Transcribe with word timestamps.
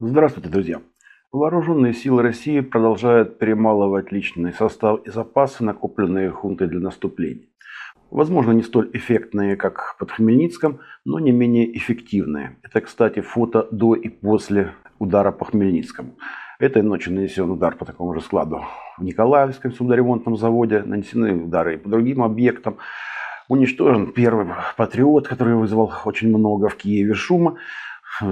Здравствуйте, 0.00 0.48
друзья! 0.48 0.80
Вооруженные 1.32 1.92
силы 1.92 2.22
России 2.22 2.60
продолжают 2.60 3.38
перемалывать 3.38 4.10
личный 4.10 4.52
состав 4.52 5.00
и 5.04 5.10
запасы, 5.10 5.62
накопленные 5.62 6.30
хунтой 6.30 6.68
для 6.68 6.80
наступления. 6.80 7.44
Возможно, 8.10 8.52
не 8.52 8.62
столь 8.62 8.90
эффектные, 8.94 9.56
как 9.56 9.96
под 9.98 10.10
Хмельницком, 10.12 10.80
но 11.04 11.18
не 11.18 11.30
менее 11.30 11.76
эффективные. 11.76 12.56
Это, 12.62 12.80
кстати, 12.80 13.20
фото 13.20 13.68
до 13.70 13.94
и 13.94 14.08
после 14.08 14.72
удара 14.98 15.30
по 15.30 15.44
Хмельницкому. 15.44 16.16
Этой 16.58 16.82
ночью 16.82 17.12
нанесен 17.14 17.50
удар 17.50 17.76
по 17.76 17.84
такому 17.84 18.14
же 18.14 18.20
складу 18.20 18.64
в 18.96 19.04
Николаевском 19.04 19.72
судоремонтном 19.72 20.36
заводе. 20.36 20.82
Нанесены 20.82 21.44
удары 21.44 21.74
и 21.74 21.76
по 21.76 21.88
другим 21.88 22.22
объектам. 22.22 22.78
Уничтожен 23.48 24.12
первый 24.12 24.46
патриот, 24.76 25.26
который 25.26 25.54
вызвал 25.54 25.90
очень 26.04 26.28
много 26.28 26.68
в 26.68 26.76
Киеве 26.76 27.14
шума. 27.14 27.56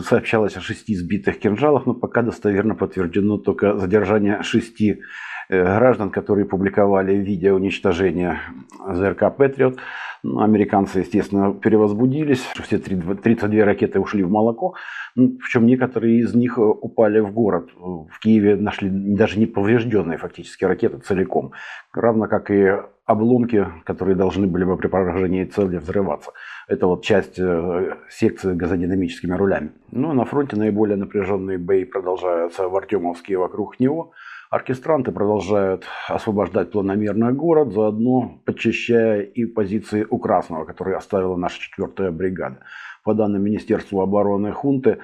Сообщалось 0.00 0.56
о 0.56 0.60
шести 0.60 0.96
сбитых 0.96 1.38
кинжалах, 1.38 1.86
но 1.86 1.94
пока 1.94 2.22
достоверно 2.22 2.74
подтверждено 2.74 3.38
только 3.38 3.76
задержание 3.76 4.42
шести 4.42 5.02
э, 5.48 5.62
граждан, 5.62 6.10
которые 6.10 6.46
публиковали 6.46 7.14
видео 7.14 7.54
уничтожения 7.54 8.40
ЗРК 8.88 9.36
«Патриот». 9.36 9.78
Ну, 10.24 10.40
американцы, 10.40 11.00
естественно, 11.00 11.52
перевозбудились. 11.52 12.42
Все 12.62 12.78
32 12.78 13.64
ракеты 13.64 14.00
ушли 14.00 14.22
в 14.22 14.30
молоко. 14.30 14.74
Ну, 15.14 15.36
причем 15.38 15.66
некоторые 15.66 16.20
из 16.20 16.34
них 16.34 16.58
э, 16.58 16.62
упали 16.62 17.20
в 17.20 17.30
город. 17.30 17.70
В 17.76 18.18
Киеве 18.20 18.56
нашли 18.56 18.88
даже 18.90 19.38
не 19.38 19.46
поврежденные 19.46 20.18
фактически 20.18 20.64
ракеты 20.64 20.98
целиком. 20.98 21.52
Равно 21.92 22.26
как 22.26 22.50
и 22.50 22.72
обломки, 23.06 23.66
которые 23.84 24.16
должны 24.16 24.46
были 24.46 24.64
бы 24.64 24.76
при 24.76 24.88
поражении 24.88 25.44
цели 25.44 25.76
взрываться. 25.76 26.32
Это 26.68 26.86
вот 26.86 27.04
часть 27.04 27.38
э, 27.38 27.96
секции 28.08 28.54
газодинамическими 28.54 29.34
рулями. 29.34 29.72
Ну, 29.90 30.12
на 30.12 30.24
фронте 30.24 30.56
наиболее 30.56 30.96
напряженные 30.96 31.58
бои 31.58 31.84
продолжаются 31.84 32.68
в 32.68 32.76
Артемовске 32.76 33.34
и 33.34 33.36
вокруг 33.36 33.78
него. 33.78 34.12
Оркестранты 34.50 35.10
продолжают 35.12 35.84
освобождать 36.08 36.70
планомерно 36.70 37.32
город, 37.32 37.72
заодно 37.72 38.40
подчищая 38.44 39.22
и 39.22 39.44
позиции 39.46 40.06
у 40.08 40.18
Красного, 40.18 40.64
которые 40.64 40.96
оставила 40.96 41.36
наша 41.36 41.60
4-я 41.76 42.10
бригада. 42.10 42.60
По 43.02 43.14
данным 43.14 43.42
Министерства 43.42 44.04
обороны 44.04 44.52
Хунты, 44.52 44.98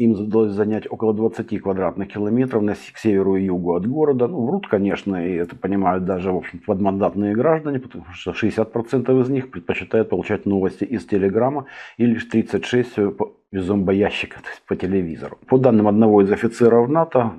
им 0.00 0.12
удалось 0.12 0.52
занять 0.52 0.86
около 0.90 1.12
20 1.12 1.60
квадратных 1.60 2.08
километров 2.08 2.62
на, 2.62 2.74
к 2.74 2.98
северу 2.98 3.36
и 3.36 3.44
югу 3.44 3.74
от 3.74 3.86
города. 3.86 4.26
Ну, 4.28 4.46
врут, 4.46 4.66
конечно, 4.66 5.16
и 5.16 5.34
это 5.34 5.56
понимают 5.56 6.04
даже, 6.04 6.32
в 6.32 6.36
общем, 6.36 6.58
подмандатные 6.66 7.34
граждане, 7.34 7.80
потому 7.80 8.04
что 8.12 8.30
60% 8.32 9.20
из 9.20 9.28
них 9.28 9.50
предпочитают 9.50 10.08
получать 10.08 10.46
новости 10.46 10.84
из 10.84 11.04
телеграмма 11.04 11.66
и 11.98 12.06
лишь 12.06 12.26
36% 12.32 13.30
из 13.52 13.64
зомбоящика, 13.64 14.36
то 14.42 14.48
есть 14.48 14.62
по 14.66 14.74
телевизору. 14.74 15.38
По 15.46 15.58
данным 15.58 15.86
одного 15.86 16.22
из 16.22 16.32
офицеров 16.32 16.88
НАТО, 16.88 17.32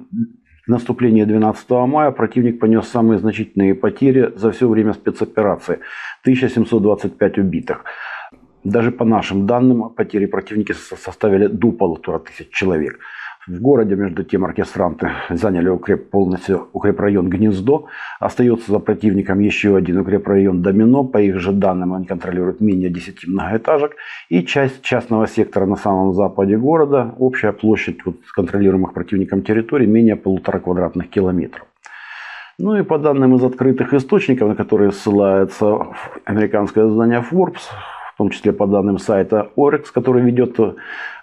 в 0.68 0.70
наступлении 0.70 1.24
12 1.24 1.70
мая 1.72 2.12
противник 2.12 2.60
понес 2.60 2.88
самые 2.88 3.18
значительные 3.18 3.74
потери 3.74 4.32
за 4.36 4.52
все 4.52 4.68
время 4.68 4.94
спецоперации– 4.94 5.80
1725 6.22 7.40
убитых. 7.40 7.84
Даже 8.64 8.92
по 8.92 9.06
нашим 9.06 9.48
данным, 9.48 9.90
потери 9.90 10.28
противника 10.28 10.74
составили 10.74 11.48
до 11.48 11.72
полутора 11.72 12.20
тысяч 12.20 12.50
человек. 12.52 13.00
В 13.48 13.60
городе, 13.60 13.96
между 13.96 14.24
тем, 14.24 14.46
оркестранты 14.46 15.10
заняли 15.30 15.68
укреп, 15.68 16.12
полностью 16.12 16.68
укрепрайон 16.74 17.28
Гнездо. 17.28 17.88
Остается 18.20 18.72
за 18.72 18.78
противником 18.78 19.40
еще 19.40 19.76
один 19.76 19.98
укрепрайон 19.98 20.62
Домино. 20.62 21.04
По 21.04 21.20
их 21.20 21.40
же 21.40 21.52
данным, 21.52 21.96
они 21.96 22.06
контролируют 22.06 22.62
менее 22.62 22.92
10 22.92 23.28
многоэтажек. 23.28 23.96
И 24.30 24.44
часть 24.44 24.84
частного 24.84 25.28
сектора 25.28 25.66
на 25.66 25.76
самом 25.76 26.14
западе 26.14 26.56
города. 26.56 27.16
Общая 27.18 27.52
площадь 27.52 28.06
вот, 28.06 28.18
контролируемых 28.36 28.94
противником 28.94 29.42
территорий 29.42 29.88
менее 29.88 30.18
полутора 30.18 30.60
квадратных 30.60 31.10
километров. 31.10 31.66
Ну 32.60 32.76
и 32.76 32.84
по 32.84 33.00
данным 33.00 33.36
из 33.36 33.44
открытых 33.44 33.96
источников, 33.96 34.50
на 34.50 34.56
которые 34.56 34.92
ссылается 34.92 35.88
американское 36.26 36.88
издание 36.88 37.26
Forbes, 37.32 37.72
том 38.22 38.30
числе 38.30 38.54
по 38.54 38.68
данным 38.68 39.00
сайта 39.00 39.50
Orex, 39.58 39.86
который 39.92 40.22
ведет 40.22 40.60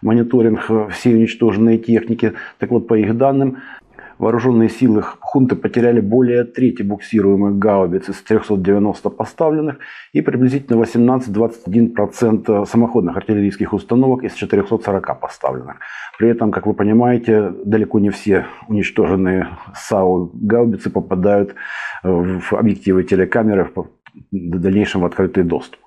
мониторинг 0.02 0.90
всей 0.90 1.14
уничтоженной 1.14 1.78
техники. 1.78 2.32
Так 2.58 2.70
вот, 2.70 2.88
по 2.88 2.94
их 2.94 3.16
данным, 3.16 3.58
вооруженные 4.18 4.68
силы 4.68 5.02
хунты 5.02 5.54
потеряли 5.54 6.00
более 6.00 6.42
трети 6.42 6.82
буксируемых 6.82 7.56
гаубиц 7.56 8.08
из 8.08 8.20
390 8.22 9.10
поставленных 9.10 9.76
и 10.12 10.22
приблизительно 10.22 10.82
18-21% 10.82 12.66
самоходных 12.66 13.16
артиллерийских 13.16 13.72
установок 13.72 14.24
из 14.24 14.34
440 14.34 15.20
поставленных. 15.20 15.76
При 16.18 16.30
этом, 16.30 16.50
как 16.50 16.66
вы 16.66 16.74
понимаете, 16.74 17.52
далеко 17.64 18.00
не 18.00 18.10
все 18.10 18.46
уничтоженные 18.66 19.46
САУ 19.72 20.32
гаубицы 20.34 20.90
попадают 20.90 21.54
в 22.02 22.54
объективы 22.54 23.04
телекамеры 23.04 23.70
в 23.76 23.86
дальнейшем 24.32 25.02
в 25.02 25.04
открытый 25.04 25.44
доступ. 25.44 25.78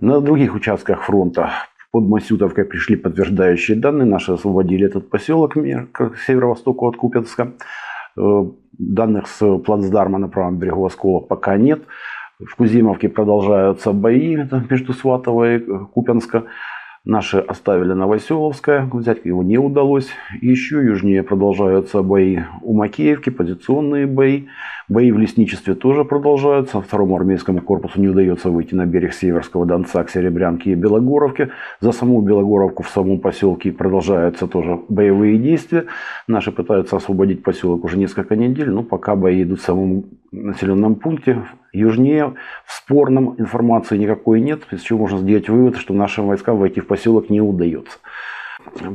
На 0.00 0.20
других 0.22 0.54
участках 0.54 1.02
фронта 1.02 1.50
под 1.92 2.04
Масютовкой 2.08 2.64
пришли 2.64 2.96
подтверждающие 2.96 3.76
данные. 3.76 4.06
Наши 4.06 4.32
освободили 4.32 4.86
этот 4.86 5.10
поселок 5.10 5.52
к 5.92 6.12
северо-востоку 6.26 6.88
от 6.88 6.96
Купенска. 6.96 7.52
Э, 8.16 8.44
данных 8.72 9.26
с 9.28 9.58
плацдарма 9.58 10.18
на 10.18 10.28
правом 10.28 10.58
берегу 10.58 10.86
Оскола 10.86 11.20
пока 11.20 11.58
нет. 11.58 11.82
В 12.38 12.56
Кузимовке 12.56 13.10
продолжаются 13.10 13.92
бои 13.92 14.38
между 14.70 14.94
Сватово 14.94 15.56
и 15.56 15.58
Купенска. 15.92 16.44
Наши 17.06 17.38
оставили 17.38 17.94
Новоселовское, 17.94 18.86
взять 18.92 19.24
его 19.24 19.42
не 19.42 19.56
удалось. 19.56 20.08
Еще 20.42 20.84
южнее 20.84 21.22
продолжаются 21.22 22.02
бои 22.02 22.40
у 22.60 22.74
Макеевки, 22.74 23.30
позиционные 23.30 24.06
бои. 24.06 24.48
Бои 24.86 25.10
в 25.10 25.16
лесничестве 25.16 25.74
тоже 25.74 26.04
продолжаются. 26.04 26.82
Второму 26.82 27.16
армейскому 27.16 27.62
корпусу 27.62 28.02
не 28.02 28.08
удается 28.08 28.50
выйти 28.50 28.74
на 28.74 28.84
берег 28.84 29.14
Северского 29.14 29.64
Донца 29.64 30.04
к 30.04 30.10
Серебрянке 30.10 30.72
и 30.72 30.74
Белогоровке. 30.74 31.48
За 31.80 31.92
саму 31.92 32.20
Белогоровку 32.20 32.82
в 32.82 32.90
самом 32.90 33.18
поселке 33.18 33.72
продолжаются 33.72 34.46
тоже 34.46 34.78
боевые 34.90 35.38
действия. 35.38 35.86
Наши 36.26 36.52
пытаются 36.52 36.96
освободить 36.96 37.42
поселок 37.42 37.82
уже 37.84 37.96
несколько 37.96 38.36
недель, 38.36 38.68
но 38.68 38.82
пока 38.82 39.16
бои 39.16 39.42
идут 39.42 39.60
в 39.60 39.64
самом 39.64 40.04
населенном 40.32 40.96
пункте. 40.96 41.44
Южнее 41.72 42.34
в 42.66 42.72
спорном 42.72 43.36
информации 43.38 43.96
никакой 43.96 44.40
нет, 44.40 44.62
из 44.72 44.80
чего 44.82 45.00
можно 45.00 45.18
сделать 45.18 45.48
вывод, 45.48 45.76
что 45.76 45.94
нашим 45.94 46.26
войскам 46.26 46.58
войти 46.58 46.80
в 46.80 46.86
поселок 46.86 47.30
не 47.30 47.40
удается. 47.40 47.98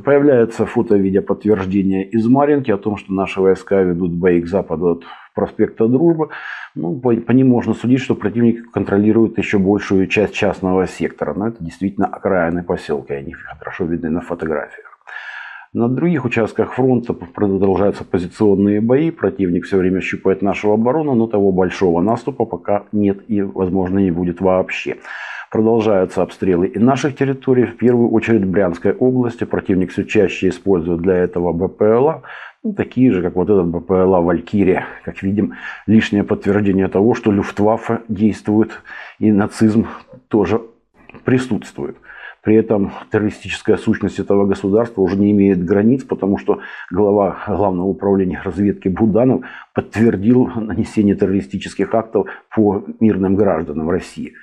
Появляется 0.03 0.65
фото 0.65 0.95
в 0.95 0.99
виде 0.99 1.21
подтверждения 1.21 2.03
из 2.03 2.27
Маринки 2.27 2.71
о 2.71 2.77
том, 2.77 2.97
что 2.97 3.13
наши 3.13 3.41
войска 3.41 3.81
ведут 3.81 4.11
бои 4.11 4.41
к 4.41 4.47
западу 4.47 4.87
от 4.87 5.03
проспекта 5.33 5.87
Дружбы. 5.87 6.29
Ну, 6.75 6.99
по, 6.99 7.15
по 7.15 7.31
ним 7.31 7.49
можно 7.49 7.73
судить, 7.73 8.01
что 8.01 8.15
противник 8.15 8.71
контролирует 8.71 9.37
еще 9.37 9.57
большую 9.57 10.07
часть 10.07 10.33
частного 10.33 10.87
сектора. 10.87 11.33
Но 11.33 11.47
это 11.47 11.63
действительно 11.63 12.07
окраины 12.07 12.63
поселка, 12.63 13.15
и 13.15 13.19
они 13.19 13.33
хорошо 13.33 13.85
видны 13.85 14.09
на 14.09 14.21
фотографиях. 14.21 14.94
На 15.75 15.89
других 15.89 16.23
участках 16.23 16.75
фронта 16.75 17.11
продолжаются 17.11 18.05
позиционные 18.05 18.79
бои. 18.79 19.11
Противник 19.11 19.65
все 19.65 19.75
время 19.75 19.99
щупает 19.99 20.41
нашу 20.41 20.71
оборону, 20.71 21.15
но 21.15 21.27
того 21.27 21.51
большого 21.51 21.99
наступа 21.99 22.45
пока 22.45 22.83
нет 22.93 23.17
и, 23.27 23.41
возможно, 23.41 23.99
не 23.99 24.09
будет 24.09 24.39
вообще. 24.39 24.95
Продолжаются 25.51 26.21
обстрелы 26.21 26.67
и 26.67 26.79
наших 26.79 27.17
территорий, 27.17 27.65
в 27.65 27.75
первую 27.75 28.09
очередь 28.11 28.45
Брянской 28.45 28.93
области. 28.93 29.43
Противник 29.43 29.91
все 29.91 30.05
чаще 30.05 30.47
использует 30.47 31.01
для 31.01 31.15
этого 31.15 31.51
БПЛА, 31.51 32.21
ну, 32.63 32.71
такие 32.71 33.11
же, 33.11 33.21
как 33.21 33.35
вот 33.35 33.49
этот 33.49 33.67
БПЛА 33.67 34.21
«Валькирия». 34.21 34.85
Как 35.03 35.23
видим, 35.23 35.55
лишнее 35.87 36.23
подтверждение 36.23 36.87
того, 36.87 37.15
что 37.15 37.33
Люфтваффе 37.33 37.99
действует 38.07 38.81
и 39.19 39.29
нацизм 39.29 39.87
тоже 40.29 40.61
присутствует. 41.25 41.97
При 42.45 42.55
этом 42.57 42.91
террористическая 43.11 43.75
сущность 43.75 44.19
этого 44.19 44.45
государства 44.45 45.01
уже 45.01 45.17
не 45.17 45.31
имеет 45.31 45.65
границ, 45.65 46.03
потому 46.03 46.37
что 46.37 46.59
глава 46.91 47.43
Главного 47.47 47.87
управления 47.87 48.39
разведки 48.45 48.87
Буданов 48.87 49.43
подтвердил 49.73 50.45
нанесение 50.55 51.15
террористических 51.15 51.91
актов 51.95 52.27
по 52.55 52.85
мирным 52.99 53.35
гражданам 53.35 53.89
России. 53.89 54.35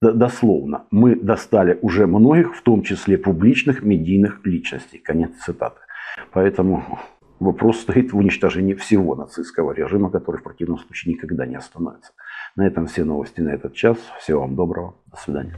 Дословно, 0.00 0.84
мы 0.92 1.16
достали 1.16 1.76
уже 1.82 2.06
многих, 2.06 2.54
в 2.54 2.62
том 2.62 2.82
числе 2.82 3.18
публичных 3.18 3.82
медийных 3.82 4.46
личностей. 4.46 4.98
Конец 4.98 5.32
цитаты. 5.44 5.80
Поэтому 6.32 7.00
вопрос 7.40 7.80
стоит 7.80 8.12
в 8.12 8.16
уничтожении 8.16 8.74
всего 8.74 9.16
нацистского 9.16 9.72
режима, 9.72 10.10
который 10.10 10.36
в 10.36 10.44
противном 10.44 10.78
случае 10.78 11.14
никогда 11.14 11.46
не 11.46 11.56
остановится. 11.56 12.12
На 12.54 12.64
этом 12.64 12.86
все 12.86 13.02
новости 13.02 13.40
на 13.40 13.48
этот 13.48 13.74
час. 13.74 13.98
Всего 14.20 14.42
вам 14.42 14.54
доброго. 14.54 14.94
До 15.10 15.16
свидания. 15.16 15.56